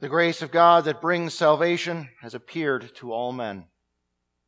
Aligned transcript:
The 0.00 0.08
grace 0.08 0.40
of 0.40 0.50
God 0.50 0.86
that 0.86 1.02
brings 1.02 1.34
salvation 1.34 2.08
has 2.22 2.34
appeared 2.34 2.94
to 2.96 3.12
all 3.12 3.32
men. 3.32 3.66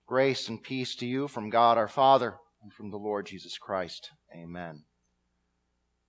Grace 0.06 0.48
and 0.48 0.62
peace 0.62 0.94
to 0.96 1.06
you 1.06 1.28
from 1.28 1.50
God 1.50 1.76
our 1.76 1.88
Father 1.88 2.36
and 2.62 2.72
from 2.72 2.90
the 2.90 2.96
Lord 2.96 3.26
Jesus 3.26 3.58
Christ. 3.58 4.08
Amen. 4.34 4.84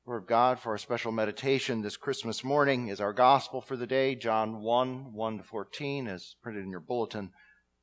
Word 0.05 0.19
of 0.19 0.27
God 0.27 0.59
for 0.59 0.69
our 0.69 0.77
special 0.77 1.11
meditation 1.11 1.81
this 1.81 1.97
Christmas 1.97 2.41
morning 2.41 2.87
is 2.87 3.01
our 3.01 3.11
gospel 3.11 3.59
for 3.59 3.75
the 3.75 3.85
day, 3.85 4.15
John 4.15 4.61
1 4.61 5.11
1 5.11 5.38
to 5.39 5.44
14, 5.44 6.07
as 6.07 6.38
printed 6.41 6.64
in 6.64 6.71
your 6.71 6.80
bulletin 6.80 7.32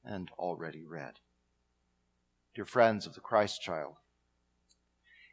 and 0.03 0.31
already 0.39 0.87
read. 0.87 1.17
Dear 2.55 2.65
friends 2.65 3.07
of 3.07 3.13
the 3.13 3.21
Christ 3.21 3.61
child, 3.61 3.97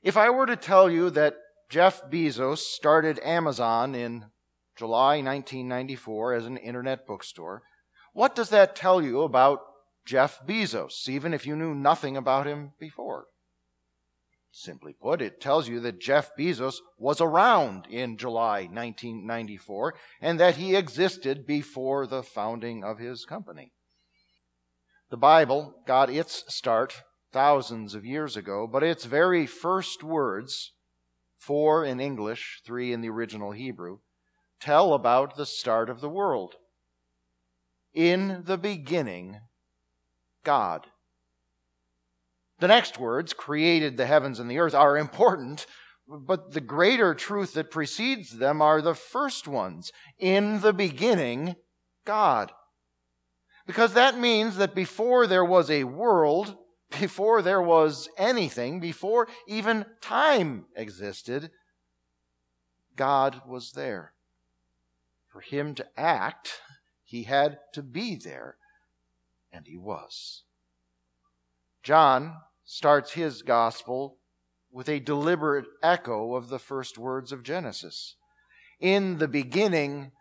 if 0.03 0.17
I 0.17 0.29
were 0.29 0.45
to 0.45 0.57
tell 0.57 0.89
you 0.89 1.09
that 1.11 1.37
Jeff 1.69 2.01
Bezos 2.11 2.57
started 2.57 3.17
Amazon 3.23 3.95
in 3.95 4.25
July 4.77 5.21
1994 5.21 6.33
as 6.33 6.45
an 6.45 6.57
internet 6.57 7.07
bookstore. 7.07 7.63
What 8.13 8.35
does 8.35 8.49
that 8.49 8.75
tell 8.75 9.01
you 9.01 9.23
about 9.23 9.61
Jeff 10.05 10.39
Bezos, 10.45 11.09
even 11.09 11.33
if 11.33 11.45
you 11.45 11.55
knew 11.55 11.73
nothing 11.73 12.15
about 12.15 12.45
him 12.45 12.73
before? 12.79 13.25
Simply 14.51 14.93
put, 14.93 15.21
it 15.21 15.41
tells 15.41 15.67
you 15.67 15.79
that 15.81 15.99
Jeff 15.99 16.31
Bezos 16.37 16.77
was 16.97 17.21
around 17.21 17.85
in 17.87 18.17
July 18.17 18.61
1994 18.61 19.93
and 20.21 20.39
that 20.39 20.55
he 20.55 20.75
existed 20.75 21.45
before 21.45 22.07
the 22.07 22.23
founding 22.23 22.83
of 22.83 22.97
his 22.97 23.25
company. 23.25 23.71
The 25.09 25.17
Bible 25.17 25.75
got 25.85 26.09
its 26.09 26.43
start 26.47 27.03
thousands 27.31 27.93
of 27.93 28.05
years 28.05 28.35
ago, 28.35 28.67
but 28.71 28.83
its 28.83 29.05
very 29.05 29.45
first 29.45 30.03
words, 30.03 30.73
four 31.37 31.85
in 31.85 31.99
English, 31.99 32.61
three 32.65 32.91
in 32.91 33.01
the 33.01 33.09
original 33.09 33.51
Hebrew, 33.51 33.99
tell 34.59 34.93
about 34.93 35.35
the 35.35 35.45
start 35.45 35.89
of 35.89 36.01
the 36.01 36.09
world. 36.09 36.55
In 37.93 38.43
the 38.45 38.57
beginning, 38.57 39.39
God. 40.43 40.87
The 42.59 42.67
next 42.67 42.99
words, 42.99 43.33
created 43.33 43.97
the 43.97 44.05
heavens 44.05 44.39
and 44.39 44.49
the 44.49 44.59
earth, 44.59 44.73
are 44.73 44.97
important, 44.97 45.65
but 46.07 46.53
the 46.53 46.61
greater 46.61 47.13
truth 47.13 47.53
that 47.53 47.71
precedes 47.71 48.37
them 48.37 48.61
are 48.61 48.81
the 48.81 48.95
first 48.95 49.47
ones. 49.47 49.91
In 50.17 50.61
the 50.61 50.73
beginning, 50.73 51.55
God. 52.05 52.51
Because 53.67 53.93
that 53.93 54.17
means 54.17 54.57
that 54.57 54.73
before 54.73 55.27
there 55.27 55.45
was 55.45 55.69
a 55.69 55.83
world, 55.83 56.55
before 56.99 57.41
there 57.41 57.61
was 57.61 58.09
anything, 58.17 58.79
before 58.79 59.27
even 59.47 59.85
time 60.01 60.65
existed, 60.75 61.51
God 62.95 63.41
was 63.45 63.73
there. 63.73 64.13
For 65.37 65.41
him 65.41 65.75
to 65.75 65.85
act, 65.95 66.61
he 67.03 67.21
had 67.21 67.59
to 67.73 67.83
be 67.83 68.15
there, 68.15 68.55
and 69.51 69.67
he 69.67 69.77
was. 69.77 70.41
John 71.83 72.37
starts 72.65 73.11
his 73.11 73.43
gospel 73.43 74.17
with 74.71 74.89
a 74.89 74.99
deliberate 74.99 75.67
echo 75.83 76.33
of 76.33 76.49
the 76.49 76.57
first 76.57 76.97
words 76.97 77.31
of 77.31 77.43
Genesis. 77.43 78.15
In 78.79 79.19
the 79.19 79.27
beginning 79.27 80.11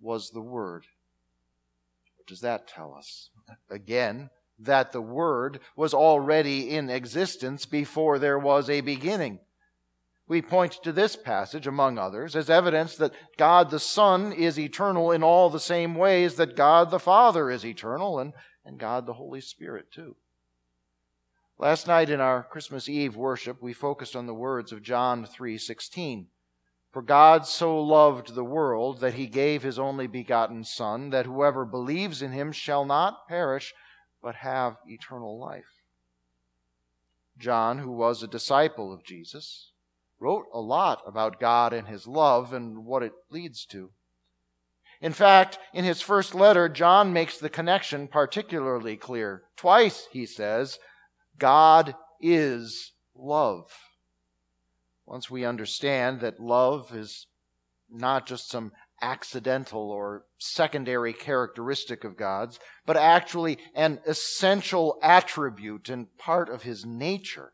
was 0.00 0.30
the 0.30 0.40
Word. 0.40 0.86
What 2.16 2.28
does 2.28 2.42
that 2.42 2.68
tell 2.68 2.94
us? 2.94 3.30
Again, 3.68 4.30
that 4.56 4.92
the 4.92 5.02
Word 5.02 5.58
was 5.74 5.92
already 5.92 6.70
in 6.70 6.90
existence 6.90 7.66
before 7.66 8.20
there 8.20 8.38
was 8.38 8.70
a 8.70 8.82
beginning. 8.82 9.40
We 10.28 10.40
point 10.40 10.72
to 10.82 10.92
this 10.92 11.16
passage, 11.16 11.66
among 11.66 11.98
others, 11.98 12.36
as 12.36 12.48
evidence 12.48 12.96
that 12.96 13.12
God 13.36 13.70
the 13.70 13.80
Son 13.80 14.32
is 14.32 14.58
eternal 14.58 15.10
in 15.10 15.22
all 15.22 15.50
the 15.50 15.60
same 15.60 15.94
ways 15.94 16.36
that 16.36 16.56
God 16.56 16.90
the 16.90 17.00
Father 17.00 17.50
is 17.50 17.66
eternal 17.66 18.18
and, 18.18 18.32
and 18.64 18.78
God 18.78 19.06
the 19.06 19.14
Holy 19.14 19.40
Spirit, 19.40 19.90
too. 19.90 20.16
Last 21.58 21.86
night 21.86 22.10
in 22.10 22.20
our 22.20 22.42
Christmas 22.42 22.88
Eve 22.88 23.14
worship, 23.14 23.62
we 23.62 23.72
focused 23.72 24.16
on 24.16 24.26
the 24.26 24.34
words 24.34 24.72
of 24.72 24.82
John 24.82 25.24
3:16. 25.24 26.26
For 26.92 27.02
God 27.02 27.46
so 27.46 27.80
loved 27.80 28.34
the 28.34 28.44
world 28.44 29.00
that 29.00 29.14
he 29.14 29.26
gave 29.26 29.62
his 29.62 29.78
only 29.78 30.06
begotten 30.06 30.64
Son, 30.64 31.10
that 31.10 31.24
whoever 31.24 31.64
believes 31.64 32.20
in 32.20 32.32
him 32.32 32.52
shall 32.52 32.84
not 32.84 33.26
perish, 33.28 33.72
but 34.22 34.36
have 34.36 34.76
eternal 34.86 35.38
life. 35.38 35.82
John, 37.38 37.78
who 37.78 37.90
was 37.90 38.22
a 38.22 38.28
disciple 38.28 38.92
of 38.92 39.04
Jesus, 39.04 39.71
wrote 40.22 40.46
a 40.54 40.60
lot 40.60 41.02
about 41.04 41.40
God 41.40 41.72
and 41.72 41.88
his 41.88 42.06
love 42.06 42.52
and 42.52 42.84
what 42.86 43.02
it 43.02 43.12
leads 43.30 43.66
to. 43.66 43.90
In 45.00 45.12
fact, 45.12 45.58
in 45.74 45.84
his 45.84 46.00
first 46.00 46.32
letter, 46.32 46.68
John 46.68 47.12
makes 47.12 47.38
the 47.38 47.50
connection 47.50 48.06
particularly 48.06 48.96
clear. 48.96 49.42
Twice 49.56 50.06
he 50.12 50.24
says, 50.26 50.78
God 51.38 51.96
is 52.20 52.92
love. 53.16 53.64
Once 55.04 55.28
we 55.28 55.44
understand 55.44 56.20
that 56.20 56.38
love 56.38 56.94
is 56.94 57.26
not 57.90 58.26
just 58.26 58.48
some 58.48 58.70
accidental 59.02 59.90
or 59.90 60.24
secondary 60.38 61.12
characteristic 61.12 62.04
of 62.04 62.16
God's, 62.16 62.60
but 62.86 62.96
actually 62.96 63.58
an 63.74 63.98
essential 64.06 64.98
attribute 65.02 65.88
and 65.88 66.06
part 66.16 66.48
of 66.48 66.62
his 66.62 66.86
nature, 66.86 67.52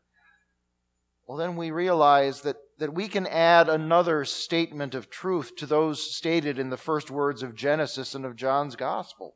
well, 1.29 1.37
then 1.37 1.55
we 1.55 1.69
realize 1.69 2.41
that, 2.41 2.55
that 2.79 2.95
we 2.95 3.07
can 3.07 3.27
add 3.27 3.69
another 3.69 4.25
statement 4.25 4.95
of 4.95 5.11
truth 5.11 5.55
to 5.57 5.67
those 5.67 6.01
stated 6.01 6.57
in 6.57 6.71
the 6.71 6.75
first 6.75 7.11
words 7.11 7.43
of 7.43 7.53
Genesis 7.53 8.15
and 8.15 8.25
of 8.25 8.35
John's 8.35 8.75
Gospel. 8.75 9.35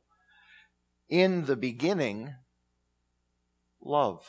In 1.08 1.46
the 1.46 1.56
beginning, 1.56 2.34
love. 3.80 4.26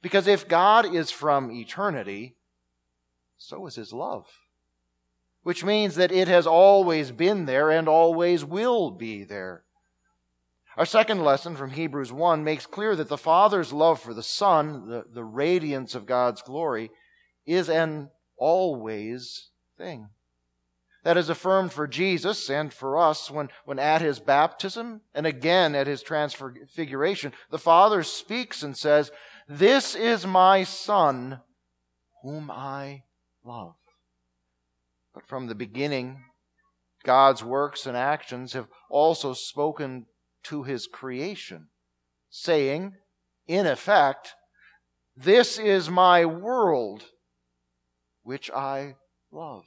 Because 0.00 0.26
if 0.26 0.48
God 0.48 0.94
is 0.94 1.10
from 1.10 1.50
eternity, 1.50 2.36
so 3.36 3.66
is 3.66 3.74
his 3.74 3.92
love. 3.92 4.24
Which 5.42 5.62
means 5.62 5.96
that 5.96 6.12
it 6.12 6.28
has 6.28 6.46
always 6.46 7.10
been 7.10 7.44
there 7.44 7.68
and 7.68 7.86
always 7.86 8.42
will 8.42 8.90
be 8.90 9.22
there. 9.22 9.64
Our 10.76 10.86
second 10.86 11.22
lesson 11.22 11.54
from 11.54 11.70
Hebrews 11.70 12.12
1 12.12 12.42
makes 12.44 12.66
clear 12.66 12.96
that 12.96 13.08
the 13.08 13.18
Father's 13.18 13.72
love 13.72 14.00
for 14.00 14.14
the 14.14 14.22
Son, 14.22 14.88
the, 14.88 15.04
the 15.12 15.24
radiance 15.24 15.94
of 15.94 16.06
God's 16.06 16.40
glory, 16.40 16.90
is 17.44 17.68
an 17.68 18.08
always 18.38 19.50
thing. 19.76 20.08
That 21.04 21.18
is 21.18 21.28
affirmed 21.28 21.72
for 21.72 21.86
Jesus 21.86 22.48
and 22.48 22.72
for 22.72 22.96
us 22.96 23.30
when, 23.30 23.50
when 23.64 23.78
at 23.78 24.00
his 24.00 24.18
baptism 24.18 25.02
and 25.14 25.26
again 25.26 25.74
at 25.74 25.88
his 25.88 26.02
transfiguration, 26.02 27.32
the 27.50 27.58
Father 27.58 28.02
speaks 28.02 28.62
and 28.62 28.76
says, 28.76 29.10
This 29.48 29.94
is 29.94 30.26
my 30.26 30.62
Son, 30.64 31.40
whom 32.22 32.50
I 32.50 33.02
love. 33.44 33.74
But 35.12 35.26
from 35.26 35.48
the 35.48 35.54
beginning, 35.54 36.24
God's 37.04 37.44
works 37.44 37.84
and 37.84 37.96
actions 37.96 38.52
have 38.54 38.68
also 38.88 39.34
spoken 39.34 40.06
to 40.44 40.62
his 40.62 40.86
creation, 40.86 41.68
saying, 42.30 42.94
in 43.46 43.66
effect, 43.66 44.34
This 45.16 45.58
is 45.58 45.90
my 45.90 46.24
world, 46.24 47.04
which 48.22 48.50
I 48.50 48.96
love. 49.30 49.64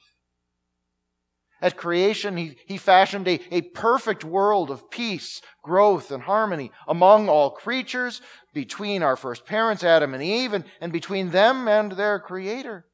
At 1.62 1.76
creation, 1.76 2.36
he, 2.36 2.56
he 2.66 2.76
fashioned 2.76 3.26
a, 3.26 3.40
a 3.50 3.62
perfect 3.62 4.24
world 4.24 4.70
of 4.70 4.90
peace, 4.90 5.40
growth, 5.62 6.10
and 6.10 6.22
harmony 6.22 6.70
among 6.86 7.28
all 7.28 7.50
creatures, 7.50 8.20
between 8.52 9.02
our 9.02 9.16
first 9.16 9.46
parents, 9.46 9.82
Adam 9.82 10.12
and 10.12 10.22
Eve, 10.22 10.52
and, 10.52 10.64
and 10.80 10.92
between 10.92 11.30
them 11.30 11.66
and 11.66 11.92
their 11.92 12.18
Creator. 12.18 12.86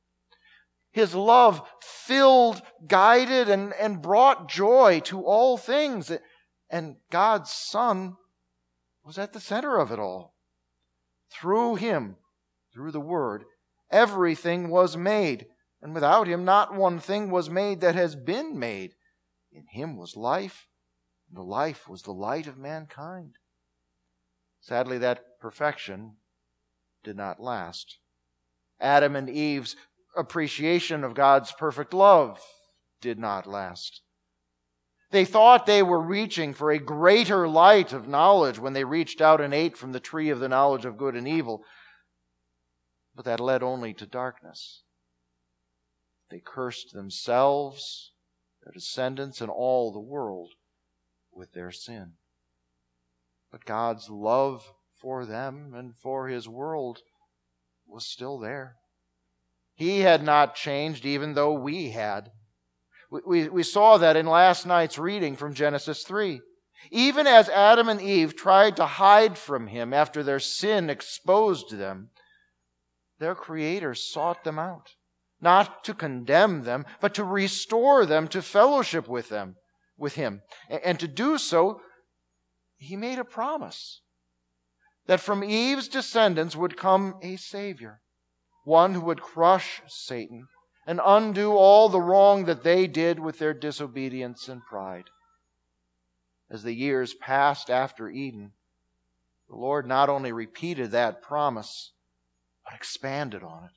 His 0.93 1.15
love 1.15 1.67
filled, 1.81 2.63
guided, 2.87 3.49
and, 3.49 3.73
and 3.81 4.03
brought 4.03 4.49
joy 4.49 5.01
to 5.05 5.23
all 5.23 5.57
things. 5.57 6.13
And 6.73 6.97
God's 7.11 7.51
Son 7.51 8.17
was 9.05 9.19
at 9.19 9.35
the 9.35 9.41
center 9.41 9.79
of 9.79 9.93
it 9.93 9.99
all. 9.99 10.35
Through 11.31 11.77
Him, 11.77 12.17
through 12.73 12.93
the 12.93 13.01
Word, 13.01 13.45
everything 13.91 14.71
was 14.71 14.97
made. 14.97 15.47
And 15.83 15.93
without 15.93 16.27
Him, 16.27 16.47
not 16.47 16.75
one 16.75 16.99
thing 16.99 17.31
was 17.31 17.51
made 17.51 17.83
that 17.83 17.95
has 17.95 18.17
been 18.17 18.59
made. 18.59 18.95
In 19.53 19.67
Him 19.71 19.99
was 19.99 20.17
life, 20.17 20.67
and 21.29 21.37
the 21.37 21.43
life 21.43 21.89
was 21.89 22.03
the 22.03 22.13
light 22.13 22.47
of 22.47 22.57
mankind. 22.57 23.35
Sadly, 24.63 24.97
that 24.99 25.39
perfection 25.41 26.17
did 27.05 27.17
not 27.17 27.39
last. 27.39 27.99
Adam 28.81 29.15
and 29.15 29.29
Eve's 29.29 29.77
appreciation 30.17 31.05
of 31.05 31.15
God's 31.15 31.53
perfect 31.53 31.93
love 31.93 32.41
did 33.03 33.19
not 33.19 33.47
last. 33.47 34.01
They 35.13 35.27
thought 35.27 35.67
they 35.67 35.83
were 35.83 36.01
reaching 36.01 36.55
for 36.55 36.71
a 36.71 36.79
greater 36.79 37.47
light 37.47 37.93
of 37.93 38.09
knowledge 38.09 38.59
when 38.59 38.73
they 38.73 38.85
reached 38.85 39.21
out 39.21 39.43
and 39.43 39.53
ate 39.53 39.77
from 39.77 39.93
the 39.93 40.01
tree 40.01 40.31
of 40.31 40.41
the 40.41 40.49
knowledge 40.49 40.87
of 40.87 40.97
good 40.97 41.15
and 41.15 41.29
evil. 41.29 41.65
But 43.15 43.27
that 43.27 43.39
led 43.39 43.63
only 43.63 43.93
to 43.95 44.07
darkness. 44.07 44.85
They 46.31 46.41
cursed 46.45 46.95
themselves. 46.95 48.13
their 48.65 48.73
descendants, 48.73 49.41
and 49.43 49.51
all 49.51 49.93
the 49.93 50.01
world 50.01 50.53
with 51.31 51.53
their 51.53 51.73
sin. 51.73 52.13
But 53.51 53.67
God's 53.67 54.09
love 54.09 54.73
for 54.99 55.27
them 55.27 55.75
and 55.75 55.95
for 55.95 56.29
his 56.29 56.49
world 56.49 57.01
was 57.87 58.07
still 58.07 58.39
there. 58.39 58.77
He 59.75 60.01
had 60.01 60.23
not 60.23 60.55
changed, 60.55 61.05
even 61.05 61.35
though 61.35 61.53
we 61.53 61.91
had. 61.91 62.31
We, 63.13 63.49
we, 63.49 63.63
saw 63.63 63.99
that 63.99 64.17
in 64.17 64.25
last 64.25 64.65
night's 64.65 64.99
reading 64.99 65.37
from 65.37 65.53
Genesis 65.53 66.03
3. 66.03 66.41
Even 66.91 67.27
as 67.27 67.51
Adam 67.51 67.91
and 67.91 68.01
Eve 68.01 68.35
tried 68.35 68.77
to 68.77 68.87
hide 68.87 69.37
from 69.37 69.67
him 69.67 69.93
after 69.93 70.23
their 70.23 70.41
sin 70.41 70.89
exposed 70.89 71.77
them, 71.77 72.09
their 73.19 73.35
Creator 73.35 73.95
sought 73.95 74.45
them 74.45 74.59
out, 74.59 74.95
not 75.41 75.85
to 75.85 75.95
condemn 75.95 76.63
them, 76.63 76.87
but 77.01 77.13
to 77.15 77.23
restore 77.23 78.07
them 78.07 78.27
to 78.29 78.41
fellowship 78.41 79.07
with 79.07 79.29
them, 79.29 79.57
with 79.97 80.15
Him. 80.15 80.43
And 80.69 80.99
to 80.99 81.07
do 81.07 81.39
so, 81.39 81.81
He 82.77 82.97
made 82.97 83.19
a 83.19 83.25
promise 83.25 84.01
that 85.07 85.21
from 85.21 85.45
Eve's 85.45 85.87
descendants 85.87 86.57
would 86.57 86.77
come 86.77 87.15
a 87.23 87.37
Savior, 87.37 88.01
one 88.65 88.95
who 88.95 89.03
would 89.03 89.21
crush 89.21 89.83
Satan 89.87 90.49
and 90.87 91.01
undo 91.05 91.53
all 91.53 91.89
the 91.89 92.01
wrong 92.01 92.45
that 92.47 92.65
they 92.65 92.87
did 92.87 93.21
with 93.21 93.39
their 93.39 93.55
disobedience 93.55 94.49
and 94.49 94.65
pride. 94.65 95.05
As 96.51 96.63
the 96.63 96.75
years 96.75 97.15
passed 97.15 97.71
after 97.71 98.09
Eden, 98.09 98.53
the 99.49 99.57
Lord 99.57 99.87
not 99.87 100.09
only 100.09 100.33
repeated 100.33 100.91
that 100.91 101.23
promise, 101.23 101.93
but 102.65 102.75
expanded 102.75 103.43
on 103.43 103.65
it. 103.65 103.71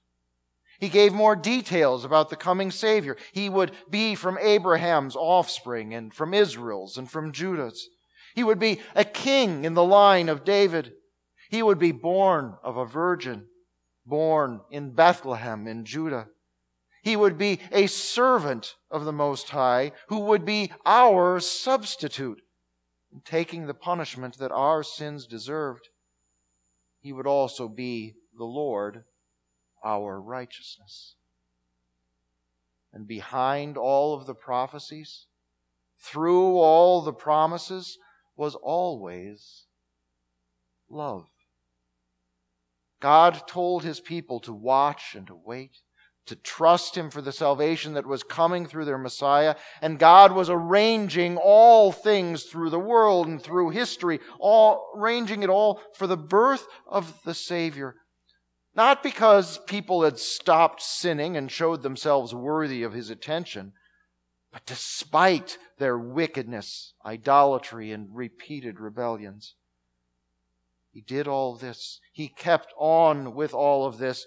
He 0.80 0.90
gave 0.90 1.14
more 1.14 1.36
details 1.36 2.04
about 2.04 2.30
the 2.30 2.36
coming 2.36 2.70
Savior. 2.70 3.16
He 3.32 3.50
would 3.50 3.72
be 3.90 4.16
from 4.16 4.38
Abraham's 4.42 5.16
offspring 5.16 5.94
and 5.94 6.14
from 6.14 6.34
Israel's 6.34 6.98
and 6.98 7.10
from 7.10 7.32
Judah's. 7.32 7.88
He 8.36 8.44
would 8.44 8.60
be 8.60 8.82
a 8.94 9.06
king 9.06 9.64
in 9.64 9.74
the 9.74 9.84
line 9.84 10.28
of 10.28 10.44
David. 10.44 10.92
He 11.50 11.64
would 11.64 11.80
be 11.80 11.94
born 11.94 12.56
of 12.64 12.76
a 12.76 12.86
virgin, 12.86 13.46
born 14.06 14.60
in 14.70 14.92
Bethlehem 14.94 15.68
in 15.68 15.86
Judah. 15.86 16.28
He 17.06 17.16
would 17.16 17.38
be 17.38 17.60
a 17.72 17.86
servant 17.86 18.78
of 18.90 19.06
the 19.06 19.14
Most 19.14 19.52
High 19.52 19.92
who 20.08 20.22
would 20.22 20.44
be 20.44 20.72
our 20.88 21.40
substitute 21.40 22.42
in 23.14 23.22
taking 23.22 23.68
the 23.68 23.76
punishment 23.76 24.40
that 24.40 24.52
our 24.52 24.82
sins 24.82 25.28
deserved. 25.28 25.90
He 27.02 27.14
would 27.14 27.28
also 27.28 27.68
be 27.68 28.16
the 28.36 28.46
Lord, 28.46 29.04
our 29.84 30.20
righteousness. 30.20 31.14
And 32.92 33.08
behind 33.08 33.78
all 33.78 34.16
of 34.16 34.26
the 34.26 34.34
prophecies, 34.34 35.28
through 36.00 36.58
all 36.58 37.04
the 37.04 37.14
promises, 37.14 38.00
was 38.36 38.56
always 38.56 39.66
love. 40.90 41.28
God 43.00 43.48
told 43.48 43.84
his 43.84 44.00
people 44.00 44.40
to 44.40 44.54
watch 44.54 45.14
and 45.14 45.28
to 45.28 45.36
wait 45.36 45.78
to 46.26 46.36
trust 46.36 46.96
Him 46.96 47.10
for 47.10 47.22
the 47.22 47.32
salvation 47.32 47.94
that 47.94 48.08
was 48.08 48.24
coming 48.24 48.66
through 48.66 48.86
their 48.86 48.98
Messiah. 48.98 49.56
And 49.82 50.00
God 50.00 50.32
was 50.32 50.50
arranging 50.50 51.38
all 51.38 51.92
things 51.92 52.44
through 52.44 52.70
the 52.70 52.80
world 52.80 53.28
and 53.28 53.42
through 53.42 53.70
history, 53.70 54.20
all, 54.40 54.92
arranging 54.96 55.44
it 55.44 55.50
all 55.50 55.82
for 55.94 56.08
the 56.08 56.18
birth 56.18 56.68
of 56.88 57.22
the 57.24 57.34
Savior. 57.34 57.96
Not 58.76 59.04
because 59.04 59.60
people 59.68 60.04
had 60.04 60.20
stopped 60.20 60.82
sinning 60.82 61.38
and 61.38 61.52
showed 61.52 61.82
themselves 61.82 62.34
worthy 62.34 62.84
of 62.84 62.94
His 62.94 63.10
attention, 63.10 63.74
but 64.52 64.66
despite 64.66 65.58
their 65.78 65.98
wickedness, 65.98 66.94
idolatry, 67.06 67.92
and 67.92 68.08
repeated 68.14 68.80
rebellions. 68.80 69.56
He 70.92 71.02
did 71.02 71.28
all 71.28 71.56
this. 71.56 72.00
He 72.14 72.30
kept 72.30 72.74
on 72.78 73.36
with 73.36 73.54
all 73.54 73.86
of 73.86 73.98
this 73.98 74.26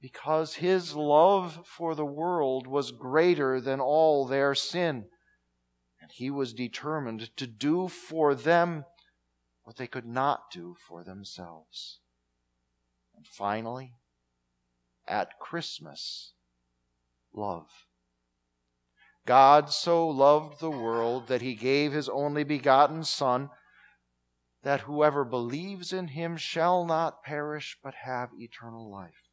because 0.00 0.54
his 0.54 0.94
love 0.94 1.66
for 1.66 1.94
the 1.94 2.04
world 2.04 2.66
was 2.66 2.92
greater 2.92 3.60
than 3.60 3.80
all 3.80 4.26
their 4.26 4.54
sin. 4.54 5.06
And 6.00 6.10
he 6.12 6.30
was 6.30 6.52
determined 6.52 7.34
to 7.36 7.46
do 7.46 7.88
for 7.88 8.34
them 8.34 8.84
what 9.64 9.76
they 9.76 9.86
could 9.86 10.06
not 10.06 10.50
do 10.52 10.76
for 10.86 11.02
themselves. 11.02 12.00
And 13.16 13.26
finally, 13.26 13.94
at 15.08 15.38
Christmas, 15.40 16.34
love. 17.32 17.68
God 19.24 19.70
so 19.70 20.06
loved 20.06 20.60
the 20.60 20.70
world 20.70 21.26
that 21.26 21.42
he 21.42 21.54
gave 21.54 21.92
his 21.92 22.08
only 22.08 22.44
begotten 22.44 23.02
Son, 23.02 23.50
that 24.62 24.82
whoever 24.82 25.24
believes 25.24 25.92
in 25.92 26.08
him 26.08 26.36
shall 26.36 26.84
not 26.84 27.24
perish 27.24 27.76
but 27.82 27.94
have 28.04 28.30
eternal 28.38 28.88
life 28.88 29.25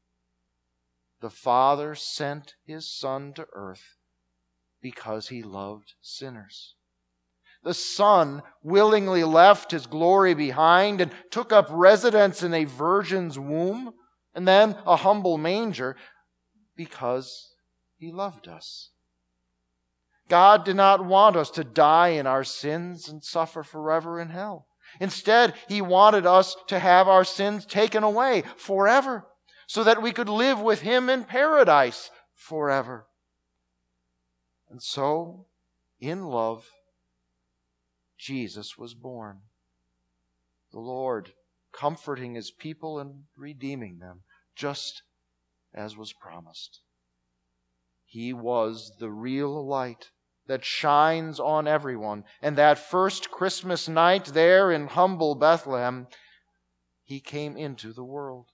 the 1.24 1.30
Father 1.30 1.96
sent 1.96 2.56
his 2.66 2.86
Son 2.86 3.31
to 3.31 3.48
earth 3.54 3.96
because 4.81 5.30
he 5.30 5.42
loved 5.42 5.94
sinners. 6.02 6.75
The 7.64 7.74
Son 7.74 8.44
willingly 8.62 9.24
left 9.24 9.72
his 9.72 9.88
glory 9.88 10.34
behind 10.34 11.00
and 11.00 11.14
took 11.31 11.54
up 11.54 11.68
residence 11.70 12.44
in 12.44 12.54
a 12.54 12.66
virgin's 12.66 13.40
womb 13.40 13.94
and 14.36 14.46
then 14.46 14.75
a 14.86 14.98
humble 14.98 15.38
manger 15.38 15.96
because 16.75 17.54
he 17.96 18.12
loved 18.12 18.50
us. 18.50 18.90
God 20.28 20.66
did 20.66 20.75
not 20.75 21.06
want 21.06 21.38
us 21.38 21.50
to 21.52 21.64
die 21.64 22.10
in 22.10 22.28
our 22.28 22.44
sins 22.44 23.08
and 23.08 23.24
suffer 23.24 23.64
forever 23.64 24.20
in 24.20 24.28
hell. 24.28 24.68
Instead, 25.00 25.54
He 25.70 25.81
wanted 25.81 26.25
us 26.25 26.58
to 26.68 26.80
have 26.80 27.08
our 27.08 27.24
sins 27.24 27.66
taken 27.66 28.04
away 28.04 28.44
forever 28.58 29.25
so 29.68 29.83
that 29.83 30.01
we 30.01 30.12
could 30.12 30.30
live 30.30 30.60
with 30.60 30.81
him 30.81 31.10
in 31.10 31.24
paradise 31.24 32.10
forever. 32.36 33.07
And 34.69 34.81
so, 34.81 35.45
in 36.00 36.25
love, 36.25 36.69
Jesus 38.18 38.77
was 38.77 38.94
born. 38.94 39.39
The 40.71 40.80
Lord 40.80 41.33
comforting 41.71 42.36
his 42.36 42.51
people 42.51 43.00
and 43.00 43.24
redeeming 43.36 44.00
them, 44.00 44.21
just 44.56 45.04
as 45.74 45.98
was 45.98 46.13
promised. 46.13 46.81
He 48.06 48.33
was 48.33 48.94
the 49.00 49.10
real 49.10 49.65
light 49.65 50.12
that 50.48 50.65
shines 50.65 51.39
on 51.39 51.68
everyone. 51.68 52.25
And 52.42 52.56
that 52.57 52.77
first 52.77 53.32
Christmas 53.32 53.88
night 53.88 54.25
there 54.25 54.72
in 54.72 54.88
humble 54.88 55.36
Bethlehem, 55.36 56.08
he 57.03 57.20
came 57.20 57.58
into 57.58 57.93
the 57.93 58.03
world 58.03 58.48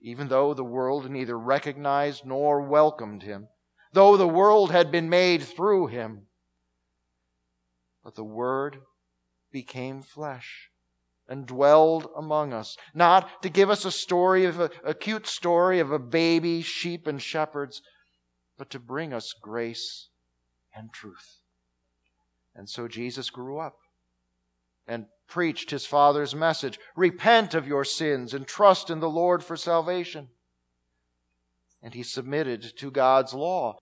even 0.00 0.28
though 0.28 0.54
the 0.54 0.64
world 0.64 1.10
neither 1.10 1.38
recognized 1.38 2.24
nor 2.24 2.62
welcomed 2.62 3.22
him, 3.22 3.48
though 3.92 4.16
the 4.16 4.28
world 4.28 4.70
had 4.70 4.90
been 4.90 5.08
made 5.08 5.42
through 5.42 5.86
him. 5.88 6.26
But 8.04 8.14
the 8.14 8.24
Word 8.24 8.78
became 9.50 10.02
flesh 10.02 10.70
and 11.28 11.46
dwelled 11.46 12.08
among 12.16 12.52
us, 12.52 12.76
not 12.94 13.42
to 13.42 13.48
give 13.48 13.68
us 13.68 13.84
a 13.84 13.90
story 13.90 14.44
of 14.44 14.60
a, 14.60 14.70
a 14.82 14.94
cute 14.94 15.26
story 15.26 15.78
of 15.78 15.92
a 15.92 15.98
baby, 15.98 16.62
sheep, 16.62 17.06
and 17.06 17.20
shepherds, 17.20 17.82
but 18.56 18.70
to 18.70 18.78
bring 18.78 19.12
us 19.12 19.34
grace 19.34 20.08
and 20.74 20.92
truth. 20.92 21.40
And 22.54 22.68
so 22.68 22.88
Jesus 22.88 23.30
grew 23.30 23.58
up 23.58 23.76
and 24.86 25.06
preached 25.28 25.70
his 25.70 25.86
Father's 25.86 26.34
message 26.34 26.78
Repent 26.96 27.54
of 27.54 27.68
your 27.68 27.84
sins 27.84 28.34
and 28.34 28.46
trust 28.46 28.90
in 28.90 29.00
the 29.00 29.10
Lord 29.10 29.44
for 29.44 29.56
salvation. 29.56 30.28
And 31.82 31.94
he 31.94 32.02
submitted 32.02 32.76
to 32.78 32.90
God's 32.90 33.34
law, 33.34 33.78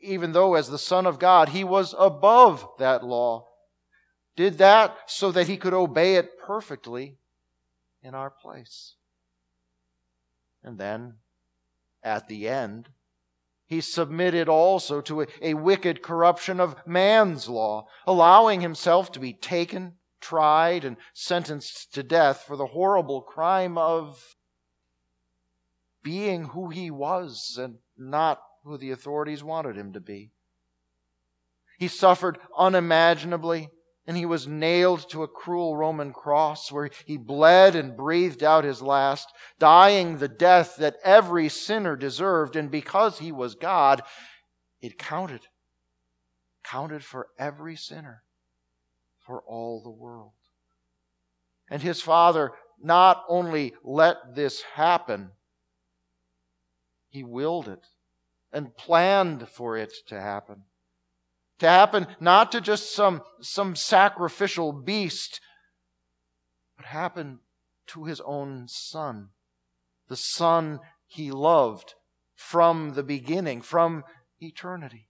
even 0.00 0.32
though, 0.32 0.54
as 0.54 0.68
the 0.68 0.78
Son 0.78 1.06
of 1.06 1.18
God, 1.18 1.48
he 1.48 1.64
was 1.64 1.94
above 1.98 2.68
that 2.78 3.04
law. 3.04 3.48
Did 4.36 4.58
that 4.58 4.96
so 5.06 5.32
that 5.32 5.48
he 5.48 5.56
could 5.56 5.74
obey 5.74 6.14
it 6.14 6.38
perfectly 6.38 7.16
in 8.02 8.14
our 8.14 8.30
place. 8.30 8.94
And 10.62 10.78
then, 10.78 11.14
at 12.02 12.28
the 12.28 12.48
end, 12.48 12.88
he 13.66 13.80
submitted 13.80 14.48
also 14.48 15.00
to 15.02 15.22
a, 15.22 15.26
a, 15.40 15.54
wicked 15.54 16.02
corruption 16.02 16.60
of 16.60 16.76
man's 16.86 17.48
law, 17.48 17.86
allowing 18.06 18.60
himself 18.60 19.10
to 19.12 19.20
be 19.20 19.32
taken 19.32 19.94
tried 20.22 20.84
and 20.84 20.96
sentenced 21.12 21.92
to 21.94 22.02
death 22.02 22.44
for 22.46 22.56
the 22.56 22.68
horrible 22.68 23.20
crime 23.20 23.76
of 23.76 24.36
being 26.02 26.46
who 26.46 26.70
he 26.70 26.90
was 26.90 27.58
and 27.60 27.78
not 27.98 28.40
who 28.64 28.78
the 28.78 28.90
authorities 28.90 29.44
wanted 29.44 29.76
him 29.76 29.92
to 29.92 30.00
be. 30.00 30.30
He 31.78 31.88
suffered 31.88 32.38
unimaginably, 32.56 33.70
and 34.06 34.16
he 34.16 34.26
was 34.26 34.46
nailed 34.46 35.08
to 35.10 35.22
a 35.22 35.28
cruel 35.28 35.76
Roman 35.76 36.12
cross 36.12 36.72
where 36.72 36.90
he 37.06 37.16
bled 37.16 37.74
and 37.74 37.96
breathed 37.96 38.42
out 38.42 38.64
his 38.64 38.82
last, 38.82 39.28
dying 39.58 40.18
the 40.18 40.28
death 40.28 40.76
that 40.76 40.96
every 41.04 41.48
sinner 41.48 41.96
deserved. 41.96 42.56
And 42.56 42.70
because 42.70 43.18
he 43.18 43.32
was 43.32 43.54
God, 43.54 44.02
it 44.80 44.98
counted. 44.98 45.42
counted 46.64 47.04
for 47.04 47.28
every 47.38 47.76
sinner, 47.76 48.22
for 49.32 49.40
all 49.46 49.80
the 49.82 49.88
world. 49.88 50.32
And 51.70 51.80
his 51.80 52.02
Father 52.02 52.52
not 52.82 53.24
only 53.30 53.72
let 53.82 54.34
this 54.34 54.60
happen, 54.74 55.30
he 57.08 57.24
willed 57.24 57.66
it 57.66 57.86
and 58.52 58.76
planned 58.76 59.48
for 59.48 59.78
it 59.78 59.94
to 60.08 60.20
happen. 60.20 60.64
To 61.60 61.66
happen 61.66 62.08
not 62.20 62.52
to 62.52 62.60
just 62.60 62.94
some, 62.94 63.22
some 63.40 63.74
sacrificial 63.74 64.70
beast, 64.70 65.40
but 66.76 66.84
happen 66.84 67.38
to 67.86 68.04
his 68.04 68.20
own 68.20 68.66
son, 68.68 69.30
the 70.08 70.16
son 70.16 70.78
he 71.06 71.30
loved 71.30 71.94
from 72.36 72.92
the 72.92 73.02
beginning, 73.02 73.62
from 73.62 74.04
eternity. 74.42 75.08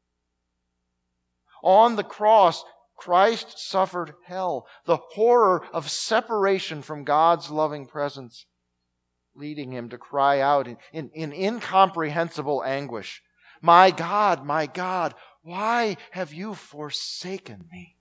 On 1.65 1.97
the 1.97 2.05
cross, 2.05 2.63
Christ 3.05 3.59
suffered 3.59 4.15
hell, 4.27 4.69
the 4.85 4.99
horror 5.15 5.67
of 5.73 5.91
separation 5.91 6.83
from 6.83 7.03
God's 7.03 7.51
loving 7.51 7.85
presence, 7.85 8.47
leading 9.35 9.73
him 9.73 9.89
to 9.89 9.99
cry 9.99 10.39
out 10.39 10.69
in, 10.69 10.77
in, 10.93 11.11
in, 11.11 11.33
incomprehensible 11.33 12.63
anguish, 12.65 13.21
My 13.61 13.91
God, 13.91 14.47
my 14.47 14.67
God, 14.67 15.17
why 15.43 15.97
have 16.13 16.33
you 16.33 16.55
forsaken 16.55 17.65
me? 17.73 17.97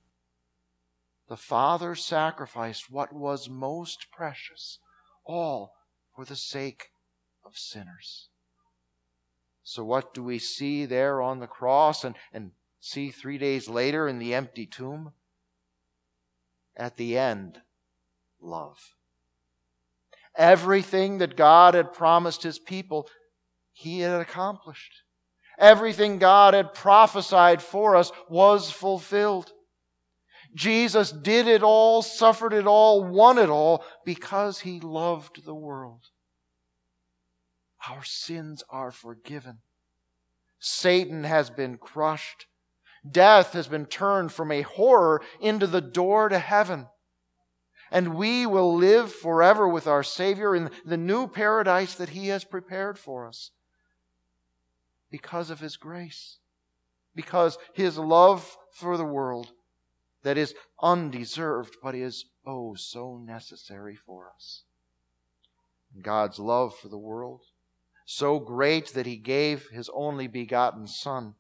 The 1.30 1.38
Father 1.38 1.96
sacrificed 1.96 2.92
what 2.92 3.12
was 3.12 3.50
most 3.50 4.06
precious, 4.12 4.78
all 5.26 5.74
for 6.16 6.26
the 6.26 6.36
sake 6.36 6.90
of 7.44 7.58
sinners. 7.58 8.30
So, 9.64 9.84
what 9.84 10.14
do 10.14 10.24
we 10.24 10.38
see 10.38 10.86
there 10.86 11.24
on 11.24 11.40
the 11.40 11.48
cross 11.48 12.04
and, 12.04 12.16
and 12.32 12.52
see 12.82 13.12
three 13.12 13.38
days 13.38 13.70
later 13.70 14.08
in 14.08 14.20
the 14.20 14.34
empty 14.34 14.66
tomb? 14.66 15.14
At 16.76 16.98
the 16.98 17.18
end, 17.18 17.62
love. 18.42 18.96
Everything 20.36 21.20
that 21.20 21.38
God 21.38 21.74
had 21.74 21.94
promised 21.94 22.44
his 22.44 22.60
people, 22.60 23.08
he 23.72 24.00
had 24.00 24.20
accomplished. 24.20 25.04
Everything 25.58 26.18
God 26.18 26.54
had 26.54 26.74
prophesied 26.74 27.62
for 27.62 27.96
us 27.96 28.12
was 28.30 28.72
fulfilled. 28.72 29.52
Jesus 30.56 31.12
did 31.12 31.48
it 31.48 31.64
all, 31.64 32.02
suffered 32.02 32.54
it 32.54 32.66
all, 32.66 33.04
won 33.04 33.38
it 33.38 33.50
all 33.50 33.86
because 34.06 34.62
he 34.62 34.80
loved 34.80 35.46
the 35.46 35.56
world. 35.56 36.08
Our 37.90 38.04
sins 38.04 38.64
are 38.70 38.92
forgiven. 38.92 39.60
Satan 40.60 41.24
has 41.24 41.50
been 41.50 41.78
crushed. 41.78 42.48
Death 43.10 43.54
has 43.54 43.68
been 43.68 43.86
turned 43.86 44.32
from 44.32 44.52
a 44.52 44.62
horror 44.62 45.22
into 45.40 45.66
the 45.66 45.82
door 45.82 46.30
to 46.30 46.40
heaven. 46.40 46.88
And 47.90 48.16
we 48.16 48.46
will 48.46 48.76
live 48.76 49.12
forever 49.12 49.68
with 49.68 49.88
our 49.88 50.04
Savior 50.04 50.56
in 50.56 50.70
the 50.86 50.98
new 50.98 51.28
paradise 51.28 51.96
that 51.96 52.10
He 52.10 52.28
has 52.28 52.44
prepared 52.44 52.98
for 52.98 53.28
us 53.28 53.52
because 55.10 55.50
of 55.50 55.60
His 55.60 55.78
grace, 55.78 56.38
because 57.16 57.58
His 57.74 57.98
love 57.98 58.56
for 58.72 58.96
the 58.98 59.06
world 59.06 59.52
that 60.24 60.38
is 60.38 60.54
undeserved 60.82 61.76
but 61.82 61.96
is 61.96 62.26
oh 62.46 62.76
so 62.76 63.18
necessary 63.18 63.96
for 63.96 64.30
us. 64.34 64.64
God's 66.02 66.40
love 66.40 66.78
for 66.78 66.88
the 66.88 66.98
world, 66.98 67.42
so 68.06 68.40
great 68.40 68.94
that 68.94 69.06
He 69.06 69.18
gave 69.18 69.68
His 69.70 69.90
only 69.94 70.28
begotten 70.28 70.88
Son 70.88 71.34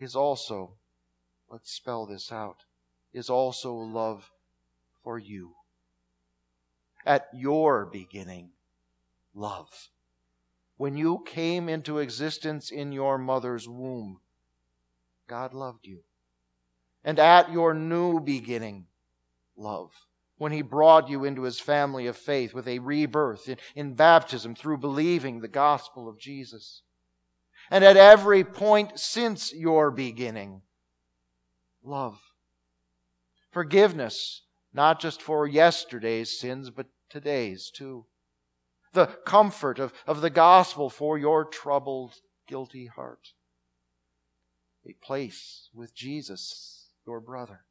is 0.00 0.14
also, 0.14 0.74
let's 1.50 1.72
spell 1.72 2.06
this 2.06 2.30
out, 2.30 2.64
is 3.12 3.28
also 3.28 3.74
love 3.74 4.30
for 5.02 5.18
you. 5.18 5.54
At 7.04 7.28
your 7.32 7.86
beginning, 7.86 8.50
love. 9.34 9.88
When 10.76 10.96
you 10.96 11.22
came 11.26 11.68
into 11.68 11.98
existence 11.98 12.70
in 12.70 12.92
your 12.92 13.18
mother's 13.18 13.68
womb, 13.68 14.20
God 15.26 15.54
loved 15.54 15.86
you. 15.86 16.00
And 17.04 17.18
at 17.18 17.50
your 17.50 17.74
new 17.74 18.20
beginning, 18.20 18.86
love. 19.56 19.90
When 20.36 20.52
He 20.52 20.62
brought 20.62 21.08
you 21.08 21.24
into 21.24 21.42
His 21.42 21.58
family 21.58 22.06
of 22.06 22.16
faith 22.16 22.54
with 22.54 22.68
a 22.68 22.78
rebirth 22.78 23.48
in, 23.48 23.56
in 23.74 23.94
baptism 23.94 24.54
through 24.54 24.78
believing 24.78 25.40
the 25.40 25.48
gospel 25.48 26.08
of 26.08 26.18
Jesus 26.18 26.82
and 27.70 27.84
at 27.84 27.96
every 27.96 28.44
point 28.44 28.98
since 28.98 29.52
your 29.52 29.90
beginning. 29.90 30.62
Love. 31.82 32.20
Forgiveness, 33.50 34.42
not 34.72 35.00
just 35.00 35.22
for 35.22 35.46
yesterday's 35.46 36.38
sins, 36.38 36.70
but 36.70 36.86
today's 37.08 37.70
too. 37.70 38.06
The 38.92 39.06
comfort 39.06 39.78
of, 39.78 39.92
of 40.06 40.20
the 40.20 40.30
gospel 40.30 40.90
for 40.90 41.18
your 41.18 41.44
troubled, 41.44 42.14
guilty 42.46 42.86
heart. 42.86 43.28
A 44.86 44.94
place 45.04 45.68
with 45.74 45.94
Jesus, 45.94 46.88
your 47.06 47.20
brother. 47.20 47.64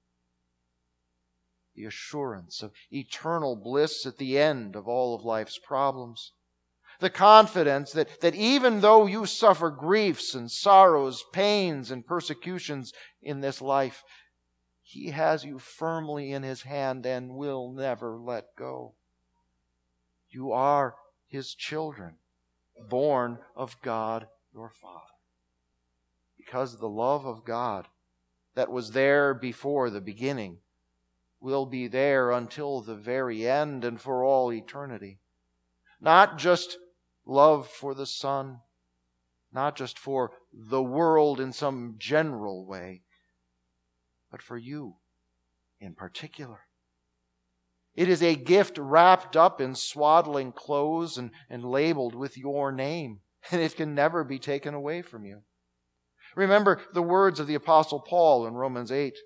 The 1.76 1.86
assurance 1.86 2.62
of 2.62 2.72
eternal 2.92 3.56
bliss 3.56 4.06
at 4.06 4.18
the 4.18 4.38
end 4.38 4.76
of 4.76 4.88
all 4.88 5.16
of 5.16 5.24
life's 5.24 5.60
problems 5.60 6.34
the 7.00 7.10
confidence 7.10 7.92
that, 7.92 8.22
that 8.22 8.36
even 8.36 8.82
though 8.82 9.06
you 9.06 9.26
suffer 9.26 9.70
griefs 9.70 10.34
and 10.34 10.50
sorrows, 10.50 11.24
pains 11.32 11.92
and 11.92 12.06
persecutions 12.06 12.92
in 13.22 13.42
this 13.42 13.62
life, 13.62 14.04
He 14.82 15.12
has 15.12 15.44
you 15.44 15.60
firmly 15.60 16.32
in 16.32 16.44
His 16.44 16.64
hand 16.64 17.06
and 17.06 17.36
will 17.36 17.72
never 17.72 18.18
let 18.18 18.46
go. 18.58 18.96
You 20.30 20.52
are 20.52 20.96
His 21.28 21.54
children, 21.54 22.16
born 22.90 23.40
of 23.56 23.76
God 23.84 24.28
your 24.54 24.70
Father. 24.70 25.04
Because 26.38 26.78
the 26.78 26.90
love 26.90 27.26
of 27.26 27.46
God 27.46 27.88
that 28.56 28.72
was 28.72 28.92
there 28.92 29.34
before 29.34 29.90
the 29.90 30.02
beginning 30.02 30.58
will 31.40 31.68
be 31.68 31.88
there 31.88 32.32
until 32.32 32.82
the 32.82 32.96
very 32.96 33.48
end 33.48 33.86
and 33.86 34.02
for 34.02 34.24
all 34.24 34.52
eternity. 34.52 35.20
Not 36.02 36.38
just 36.38 36.78
love 37.28 37.68
for 37.68 37.94
the 37.94 38.06
Son, 38.06 38.60
not 39.52 39.76
just 39.76 40.00
for 40.00 40.32
the 40.52 40.82
world 40.82 41.40
in 41.40 41.52
some 41.52 41.96
general 41.98 42.66
way, 42.66 43.04
but 44.32 44.42
for 44.42 44.58
you 44.58 44.96
in 45.80 45.94
particular. 45.94 46.62
It 47.96 48.10
is 48.10 48.22
a 48.22 48.36
gift 48.36 48.78
wrapped 48.78 49.36
up 49.36 49.60
in 49.60 49.74
swaddling 49.74 50.52
clothes 50.52 51.18
and, 51.18 51.32
and 51.50 51.64
labeled 51.64 52.14
with 52.14 52.38
your 52.38 52.72
name, 52.72 53.22
and 53.52 53.62
it 53.62 53.76
can 53.76 53.96
never 53.96 54.24
be 54.24 54.40
taken 54.40 54.74
away 54.74 55.02
from 55.02 55.26
you. 55.26 55.42
Remember 56.36 56.82
the 56.94 57.02
words 57.02 57.40
of 57.40 57.48
the 57.48 57.56
Apostle 57.56 58.00
Paul 58.00 58.46
in 58.46 58.54
Romans 58.54 58.92
8. 58.92 59.18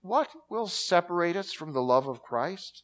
What 0.00 0.28
will 0.50 0.66
separate 0.66 1.36
us 1.36 1.52
from 1.52 1.72
the 1.72 1.82
love 1.82 2.08
of 2.08 2.22
Christ? 2.22 2.82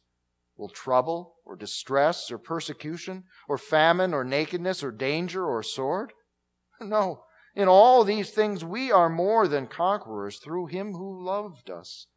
Will 0.57 0.69
trouble 0.69 1.35
or 1.43 1.55
distress 1.55 2.31
or 2.31 2.37
persecution 2.37 3.25
or 3.47 3.57
famine 3.57 4.13
or 4.13 4.23
nakedness 4.23 4.83
or 4.83 4.91
danger 4.91 5.45
or 5.45 5.61
sword? 5.63 6.13
No. 6.81 7.23
In 7.55 7.69
all 7.69 8.03
these 8.03 8.31
things 8.31 8.65
we 8.65 8.91
are 8.91 9.07
more 9.07 9.47
than 9.47 9.67
conquerors 9.67 10.39
through 10.39 10.67
him 10.67 10.91
who 10.91 11.25
loved 11.25 11.69
us. 11.69 12.07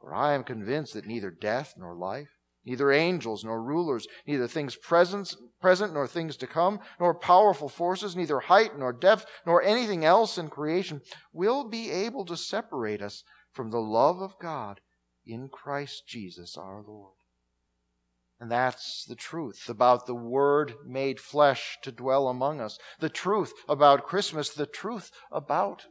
For 0.00 0.14
I 0.14 0.34
am 0.34 0.44
convinced 0.44 0.94
that 0.94 1.06
neither 1.06 1.30
death 1.30 1.74
nor 1.78 1.94
life, 1.94 2.28
neither 2.64 2.92
angels 2.92 3.42
nor 3.42 3.62
rulers, 3.62 4.06
neither 4.26 4.46
things 4.46 4.76
present, 4.76 5.34
present 5.60 5.94
nor 5.94 6.06
things 6.06 6.36
to 6.38 6.46
come, 6.46 6.80
nor 6.98 7.14
powerful 7.14 7.68
forces, 7.68 8.16
neither 8.16 8.40
height 8.40 8.78
nor 8.78 8.92
depth, 8.92 9.24
nor 9.46 9.62
anything 9.62 10.04
else 10.04 10.36
in 10.36 10.48
creation 10.48 11.00
will 11.32 11.68
be 11.68 11.90
able 11.90 12.24
to 12.26 12.36
separate 12.36 13.00
us 13.00 13.24
from 13.52 13.70
the 13.70 13.80
love 13.80 14.20
of 14.20 14.38
God 14.38 14.80
in 15.26 15.48
Christ 15.48 16.06
Jesus 16.06 16.56
our 16.56 16.82
Lord. 16.86 17.19
And 18.40 18.50
that's 18.50 19.04
the 19.04 19.14
truth 19.14 19.68
about 19.68 20.06
the 20.06 20.14
Word 20.14 20.74
made 20.86 21.20
flesh 21.20 21.76
to 21.82 21.92
dwell 21.92 22.26
among 22.28 22.60
us. 22.60 22.78
The 22.98 23.10
truth 23.10 23.52
about 23.68 24.06
Christmas, 24.06 24.48
the 24.48 24.66
truth 24.66 25.10
about 25.30 25.84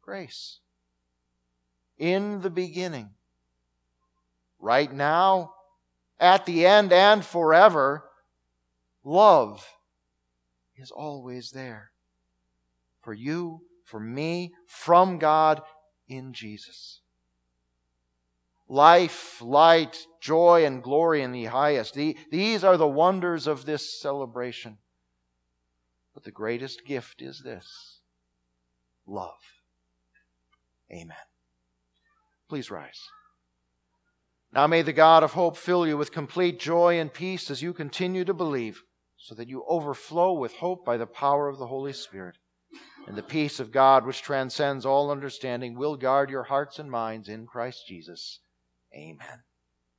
grace. 0.00 0.60
In 1.98 2.40
the 2.42 2.50
beginning, 2.50 3.10
right 4.60 4.92
now, 4.92 5.52
at 6.20 6.46
the 6.46 6.64
end, 6.64 6.92
and 6.92 7.24
forever, 7.24 8.04
love 9.02 9.66
is 10.76 10.92
always 10.92 11.50
there. 11.50 11.90
For 13.02 13.12
you, 13.12 13.62
for 13.84 13.98
me, 13.98 14.52
from 14.66 15.18
God 15.18 15.62
in 16.08 16.32
Jesus 16.32 17.00
life, 18.70 19.42
light, 19.42 20.06
joy, 20.20 20.64
and 20.64 20.80
glory 20.80 21.22
in 21.22 21.32
the 21.32 21.46
highest. 21.46 21.94
these 21.94 22.62
are 22.62 22.76
the 22.76 22.86
wonders 22.86 23.48
of 23.48 23.66
this 23.66 24.00
celebration. 24.00 24.78
But 26.14 26.22
the 26.22 26.30
greatest 26.30 26.86
gift 26.86 27.20
is 27.20 27.42
this 27.44 28.00
love. 29.06 29.40
Amen. 30.92 31.16
Please 32.48 32.70
rise. 32.70 33.00
Now 34.52 34.68
may 34.68 34.82
the 34.82 34.92
God 34.92 35.24
of 35.24 35.32
hope 35.32 35.56
fill 35.56 35.86
you 35.86 35.96
with 35.96 36.12
complete 36.12 36.60
joy 36.60 36.98
and 36.98 37.12
peace 37.12 37.50
as 37.50 37.62
you 37.62 37.72
continue 37.72 38.24
to 38.24 38.34
believe, 38.34 38.82
so 39.16 39.34
that 39.34 39.48
you 39.48 39.64
overflow 39.68 40.32
with 40.32 40.54
hope 40.54 40.84
by 40.84 40.96
the 40.96 41.06
power 41.06 41.48
of 41.48 41.58
the 41.58 41.66
Holy 41.66 41.92
Spirit. 41.92 42.36
And 43.08 43.16
the 43.16 43.22
peace 43.22 43.58
of 43.58 43.72
God, 43.72 44.06
which 44.06 44.22
transcends 44.22 44.86
all 44.86 45.10
understanding, 45.10 45.76
will 45.76 45.96
guard 45.96 46.30
your 46.30 46.44
hearts 46.44 46.78
and 46.78 46.88
minds 46.90 47.28
in 47.28 47.46
Christ 47.46 47.84
Jesus. 47.88 48.40
Amen. 48.94 49.42